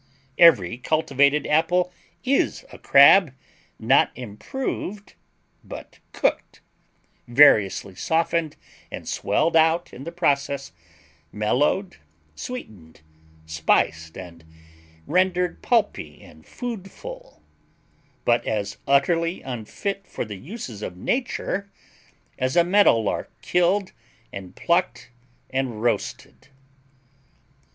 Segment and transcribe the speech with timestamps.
[0.39, 1.93] Every cultivated apple
[2.23, 3.35] is a crab,
[3.79, 5.13] not improved,
[5.63, 6.59] but cooked,
[7.27, 8.55] variously softened
[8.89, 10.71] and swelled out in the process,
[11.31, 11.97] mellowed,
[12.33, 13.01] sweetened,
[13.45, 14.43] spiced, and
[15.05, 17.43] rendered pulpy and foodful,
[18.25, 21.69] but as utterly unfit for the uses of nature
[22.39, 23.91] as a meadowlark killed
[24.33, 25.11] and plucked
[25.51, 26.47] and roasted.